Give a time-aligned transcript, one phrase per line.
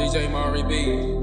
[0.00, 1.19] DJ Mari B.